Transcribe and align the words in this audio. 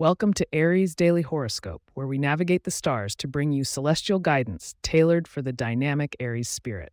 Welcome 0.00 0.32
to 0.34 0.46
Aries 0.52 0.94
Daily 0.94 1.22
Horoscope, 1.22 1.82
where 1.94 2.06
we 2.06 2.18
navigate 2.18 2.62
the 2.62 2.70
stars 2.70 3.16
to 3.16 3.26
bring 3.26 3.50
you 3.50 3.64
celestial 3.64 4.20
guidance 4.20 4.76
tailored 4.80 5.26
for 5.26 5.42
the 5.42 5.52
dynamic 5.52 6.14
Aries 6.20 6.48
spirit. 6.48 6.92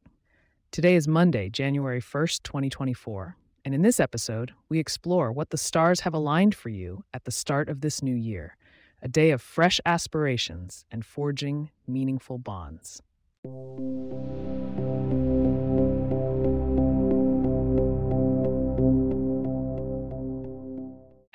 Today 0.71 0.95
is 0.95 1.07
Monday, 1.07 1.47
January 1.49 2.01
1st, 2.01 2.41
2024, 2.41 3.37
and 3.63 3.75
in 3.75 3.83
this 3.83 3.99
episode, 3.99 4.53
we 4.69 4.79
explore 4.79 5.31
what 5.31 5.51
the 5.51 5.57
stars 5.57 5.99
have 5.99 6.15
aligned 6.15 6.55
for 6.55 6.69
you 6.69 7.03
at 7.13 7.25
the 7.25 7.31
start 7.31 7.69
of 7.69 7.81
this 7.81 8.01
new 8.01 8.15
year, 8.15 8.57
a 9.03 9.07
day 9.07 9.29
of 9.29 9.39
fresh 9.39 9.79
aspirations 9.85 10.83
and 10.89 11.05
forging 11.05 11.69
meaningful 11.85 12.39
bonds. 12.39 13.03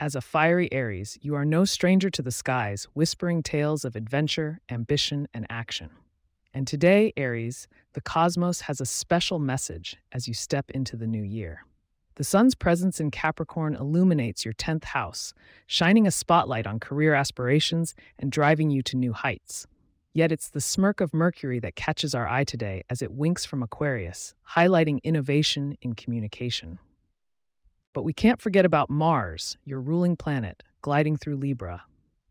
As 0.01 0.15
a 0.15 0.23
fiery 0.23 0.73
Aries, 0.73 1.19
you 1.21 1.35
are 1.35 1.45
no 1.45 1.67
stranger 1.67 2.09
to 2.09 2.23
the 2.23 2.31
skies, 2.31 2.85
whispering 2.95 3.43
tales 3.43 3.85
of 3.85 3.95
adventure, 3.95 4.59
ambition, 4.71 5.29
and 5.35 5.47
action. 5.51 5.91
And 6.55 6.67
today, 6.67 7.13
Aries, 7.19 7.69
the 7.93 8.01
cosmos 8.01 8.63
has 8.63 8.81
a 8.81 8.87
special 8.87 9.39
message 9.39 9.99
as 10.11 10.27
you 10.27 10.33
step 10.33 10.71
into 10.71 10.97
the 10.97 11.07
new 11.07 11.23
year. 11.23 11.67
The 12.15 12.25
sun's 12.25 12.55
presence 12.55 12.99
in 12.99 13.11
Capricorn 13.11 13.75
illuminates 13.75 14.43
your 14.43 14.55
10th 14.55 14.85
house, 14.85 15.35
shining 15.67 16.07
a 16.07 16.11
spotlight 16.11 16.67
on 16.67 16.81
career 16.81 17.13
aspirations 17.13 17.95
and 18.19 18.33
driving 18.33 18.71
you 18.71 18.83
to 18.85 18.97
new 18.97 19.13
heights. 19.13 19.67
Yet 20.15 20.33
it's 20.33 20.49
the 20.49 20.63
smirk 20.63 21.03
of 21.03 21.13
Mercury 21.13 21.61
that 21.61 21.77
catches 21.77 22.15
our 22.15 22.27
eye 22.27 22.45
today 22.45 22.85
as 22.89 23.03
it 23.03 23.13
winks 23.13 23.45
from 23.45 23.63
Aquarius, 23.63 24.35
highlighting 24.57 25.03
innovation 25.03 25.77
in 25.83 25.93
communication. 25.93 26.79
But 27.93 28.05
we 28.05 28.13
can't 28.13 28.41
forget 28.41 28.65
about 28.65 28.89
Mars, 28.89 29.59
your 29.65 29.81
ruling 29.81 30.17
planet, 30.17 30.63
gliding 30.81 31.17
through 31.17 31.37
Libra. 31.37 31.83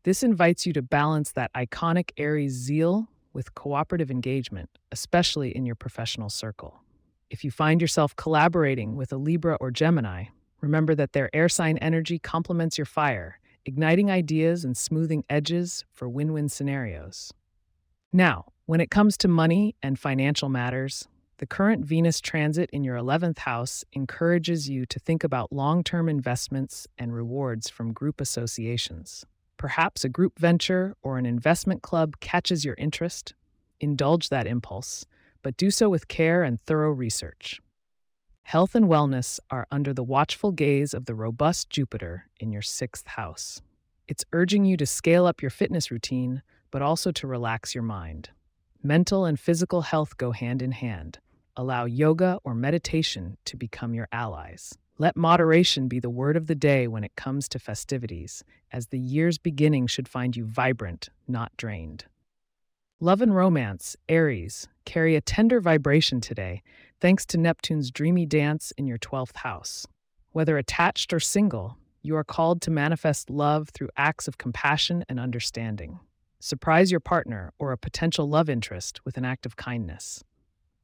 This 0.04 0.24
invites 0.24 0.66
you 0.66 0.72
to 0.74 0.82
balance 0.82 1.34
that 1.34 1.52
iconic 1.54 2.12
Aries 2.18 2.54
zeal 2.54 3.10
with 3.34 3.54
cooperative 3.56 4.10
engagement, 4.10 4.70
especially 4.92 5.56
in 5.56 5.66
your 5.66 5.76
professional 5.76 6.30
circle. 6.30 6.82
If 7.30 7.44
you 7.44 7.52
find 7.52 7.82
yourself 7.82 8.16
collaborating 8.16 8.96
with 8.96 9.12
a 9.12 9.18
Libra 9.18 9.58
or 9.60 9.70
Gemini, 9.70 10.26
remember 10.62 10.96
that 10.96 11.12
their 11.12 11.30
air 11.34 11.50
sign 11.50 11.78
energy 11.78 12.20
complements 12.20 12.78
your 12.78 12.86
fire, 12.86 13.40
igniting 13.66 14.10
ideas 14.10 14.64
and 14.64 14.78
smoothing 14.78 15.26
edges 15.30 15.84
for 15.94 16.08
win 16.08 16.32
win 16.32 16.48
scenarios. 16.48 17.34
Now, 18.14 18.46
when 18.66 18.80
it 18.80 18.90
comes 18.90 19.18
to 19.18 19.28
money 19.28 19.76
and 19.84 20.00
financial 20.00 20.48
matters, 20.48 21.08
the 21.40 21.48
current 21.48 21.86
Venus 21.86 22.20
transit 22.20 22.70
in 22.72 22.84
your 22.84 22.98
11th 22.98 23.40
house 23.40 23.86
encourages 23.94 24.70
you 24.70 24.86
to 24.86 25.00
think 25.00 25.24
about 25.24 25.54
long 25.54 25.86
term 25.86 26.10
investments 26.10 26.86
and 26.98 27.14
rewards 27.14 27.70
from 27.70 27.94
group 27.94 28.20
associations. 28.20 29.26
Perhaps 29.56 30.04
a 30.04 30.10
group 30.10 30.38
venture 30.38 30.96
or 31.02 31.18
an 31.18 31.26
investment 31.26 31.82
club 31.82 32.20
catches 32.20 32.66
your 32.66 32.76
interest. 32.78 33.36
Indulge 33.80 34.28
that 34.28 34.48
impulse, 34.48 35.06
but 35.42 35.56
do 35.56 35.72
so 35.72 35.88
with 35.88 36.10
care 36.10 36.44
and 36.44 36.60
thorough 36.60 36.92
research. 36.92 37.62
Health 38.44 38.76
and 38.76 38.88
wellness 38.88 39.40
are 39.50 39.66
under 39.72 39.94
the 39.94 40.04
watchful 40.04 40.52
gaze 40.52 40.94
of 40.94 41.06
the 41.06 41.16
robust 41.16 41.70
Jupiter 41.70 42.28
in 42.42 42.52
your 42.52 42.62
sixth 42.62 43.08
house. 43.08 43.62
It's 44.10 44.26
urging 44.34 44.66
you 44.66 44.76
to 44.76 44.86
scale 44.86 45.26
up 45.26 45.42
your 45.42 45.52
fitness 45.52 45.90
routine, 45.90 46.42
but 46.70 46.82
also 46.82 47.14
to 47.14 47.28
relax 47.28 47.74
your 47.74 47.84
mind. 47.84 48.32
Mental 48.84 49.24
and 49.24 49.40
physical 49.40 49.84
health 49.84 50.18
go 50.18 50.32
hand 50.32 50.62
in 50.62 50.74
hand 50.74 51.20
Allow 51.60 51.88
yoga 51.88 52.40
or 52.46 52.56
meditation 52.56 53.36
to 53.44 53.58
become 53.58 53.94
your 53.94 54.08
allies. 54.14 54.78
Let 54.98 55.18
moderation 55.18 55.90
be 55.90 56.00
the 56.00 56.10
word 56.10 56.38
of 56.38 56.48
the 56.48 56.56
day 56.56 56.88
when 56.88 57.04
it 57.04 57.18
comes 57.18 57.50
to 57.50 57.60
festivities, 57.60 58.46
as 58.72 58.88
the 58.88 58.98
year's 58.98 59.38
beginning 59.38 59.88
should 59.88 60.08
find 60.08 60.38
you 60.38 60.46
vibrant, 60.46 61.10
not 61.28 61.52
drained. 61.58 62.06
Love 63.02 63.22
and 63.22 63.36
romance, 63.36 63.98
Aries, 64.08 64.70
carry 64.86 65.18
a 65.18 65.22
tender 65.22 65.60
vibration 65.60 66.22
today 66.22 66.64
thanks 67.02 67.26
to 67.26 67.38
Neptune's 67.38 67.92
dreamy 67.92 68.26
dance 68.26 68.72
in 68.78 68.88
your 68.88 68.98
12th 68.98 69.36
house. 69.36 69.86
Whether 70.32 70.58
attached 70.58 71.12
or 71.12 71.20
single, 71.20 71.76
you 72.02 72.16
are 72.16 72.24
called 72.24 72.62
to 72.62 72.72
manifest 72.72 73.30
love 73.30 73.68
through 73.68 73.90
acts 73.98 74.30
of 74.30 74.38
compassion 74.38 75.04
and 75.10 75.20
understanding. 75.20 76.00
Surprise 76.40 76.90
your 76.90 77.02
partner 77.02 77.52
or 77.60 77.74
a 77.74 77.78
potential 77.78 78.30
love 78.30 78.50
interest 78.50 79.04
with 79.04 79.18
an 79.18 79.26
act 79.26 79.46
of 79.46 79.58
kindness. 79.58 80.24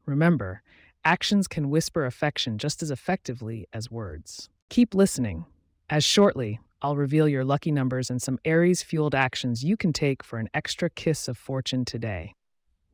Remember, 0.05 0.61
actions 1.03 1.47
can 1.47 1.69
whisper 1.69 2.05
affection 2.05 2.57
just 2.57 2.83
as 2.83 2.91
effectively 2.91 3.67
as 3.73 3.89
words. 3.89 4.49
Keep 4.69 4.93
listening, 4.93 5.45
as 5.89 6.03
shortly, 6.03 6.59
I'll 6.81 6.95
reveal 6.95 7.27
your 7.27 7.43
lucky 7.43 7.71
numbers 7.71 8.09
and 8.09 8.21
some 8.21 8.39
Aries 8.45 8.83
fueled 8.83 9.15
actions 9.15 9.63
you 9.63 9.77
can 9.77 9.93
take 9.93 10.23
for 10.23 10.37
an 10.39 10.49
extra 10.53 10.89
kiss 10.89 11.27
of 11.27 11.37
fortune 11.37 11.85
today. 11.85 12.33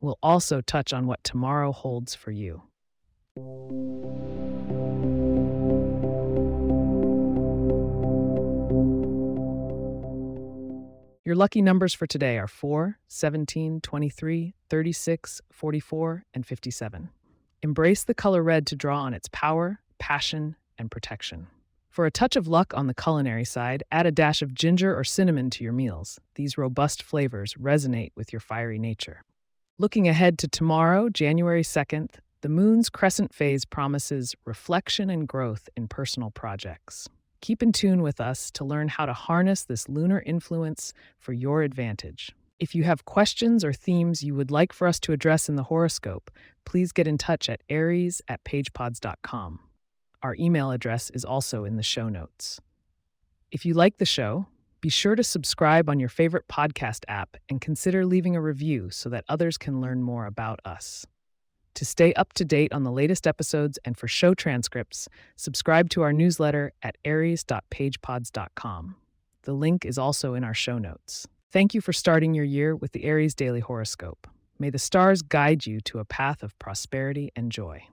We'll 0.00 0.18
also 0.22 0.60
touch 0.60 0.92
on 0.92 1.06
what 1.06 1.22
tomorrow 1.24 1.72
holds 1.72 2.14
for 2.14 2.30
you. 2.30 2.62
Your 11.24 11.36
lucky 11.36 11.62
numbers 11.62 11.94
for 11.94 12.04
today 12.08 12.36
are 12.36 12.48
4, 12.48 12.98
17, 13.06 13.80
23, 13.80 14.54
36, 14.68 15.40
44, 15.52 16.24
and 16.34 16.44
57. 16.44 17.10
Embrace 17.62 18.02
the 18.02 18.12
color 18.12 18.42
red 18.42 18.66
to 18.66 18.74
draw 18.74 19.02
on 19.02 19.14
its 19.14 19.28
power, 19.30 19.78
passion, 20.00 20.56
and 20.76 20.90
protection. 20.90 21.46
For 21.90 22.06
a 22.06 22.10
touch 22.10 22.34
of 22.34 22.48
luck 22.48 22.74
on 22.74 22.88
the 22.88 22.94
culinary 22.94 23.44
side, 23.44 23.84
add 23.92 24.04
a 24.04 24.10
dash 24.10 24.42
of 24.42 24.52
ginger 24.52 24.98
or 24.98 25.04
cinnamon 25.04 25.48
to 25.50 25.62
your 25.62 25.72
meals. 25.72 26.18
These 26.34 26.58
robust 26.58 27.04
flavors 27.04 27.54
resonate 27.54 28.10
with 28.16 28.32
your 28.32 28.40
fiery 28.40 28.80
nature. 28.80 29.22
Looking 29.78 30.08
ahead 30.08 30.38
to 30.40 30.48
tomorrow, 30.48 31.08
January 31.08 31.62
2nd, 31.62 32.14
the 32.40 32.48
moon's 32.48 32.90
crescent 32.90 33.32
phase 33.32 33.64
promises 33.64 34.34
reflection 34.44 35.08
and 35.08 35.28
growth 35.28 35.68
in 35.76 35.86
personal 35.86 36.32
projects. 36.32 37.08
Keep 37.42 37.60
in 37.60 37.72
tune 37.72 38.02
with 38.02 38.20
us 38.20 38.52
to 38.52 38.64
learn 38.64 38.86
how 38.86 39.04
to 39.04 39.12
harness 39.12 39.64
this 39.64 39.88
lunar 39.88 40.22
influence 40.24 40.94
for 41.18 41.32
your 41.32 41.62
advantage. 41.62 42.30
If 42.60 42.72
you 42.72 42.84
have 42.84 43.04
questions 43.04 43.64
or 43.64 43.72
themes 43.72 44.22
you 44.22 44.36
would 44.36 44.52
like 44.52 44.72
for 44.72 44.86
us 44.86 45.00
to 45.00 45.12
address 45.12 45.48
in 45.48 45.56
the 45.56 45.64
horoscope, 45.64 46.30
please 46.64 46.92
get 46.92 47.08
in 47.08 47.18
touch 47.18 47.48
at 47.48 47.64
aries 47.68 48.22
at 48.28 48.44
pagepods.com. 48.44 49.58
Our 50.22 50.36
email 50.38 50.70
address 50.70 51.10
is 51.10 51.24
also 51.24 51.64
in 51.64 51.74
the 51.74 51.82
show 51.82 52.08
notes. 52.08 52.60
If 53.50 53.66
you 53.66 53.74
like 53.74 53.98
the 53.98 54.06
show, 54.06 54.46
be 54.80 54.88
sure 54.88 55.16
to 55.16 55.24
subscribe 55.24 55.90
on 55.90 55.98
your 55.98 56.08
favorite 56.08 56.46
podcast 56.46 57.02
app 57.08 57.36
and 57.48 57.60
consider 57.60 58.06
leaving 58.06 58.36
a 58.36 58.40
review 58.40 58.90
so 58.90 59.08
that 59.08 59.24
others 59.28 59.58
can 59.58 59.80
learn 59.80 60.00
more 60.00 60.26
about 60.26 60.60
us. 60.64 61.04
To 61.74 61.84
stay 61.84 62.12
up 62.14 62.32
to 62.34 62.44
date 62.44 62.72
on 62.72 62.82
the 62.82 62.90
latest 62.92 63.26
episodes 63.26 63.78
and 63.84 63.96
for 63.96 64.06
show 64.06 64.34
transcripts, 64.34 65.08
subscribe 65.36 65.88
to 65.90 66.02
our 66.02 66.12
newsletter 66.12 66.72
at 66.82 66.96
aries.pagepods.com. 67.04 68.96
The 69.42 69.52
link 69.52 69.84
is 69.84 69.98
also 69.98 70.34
in 70.34 70.44
our 70.44 70.54
show 70.54 70.78
notes. 70.78 71.26
Thank 71.50 71.74
you 71.74 71.80
for 71.80 71.92
starting 71.92 72.34
your 72.34 72.44
year 72.44 72.76
with 72.76 72.92
the 72.92 73.04
Aries 73.04 73.34
Daily 73.34 73.60
Horoscope. 73.60 74.26
May 74.58 74.70
the 74.70 74.78
stars 74.78 75.22
guide 75.22 75.66
you 75.66 75.80
to 75.82 75.98
a 75.98 76.04
path 76.04 76.42
of 76.42 76.58
prosperity 76.58 77.32
and 77.34 77.50
joy. 77.50 77.84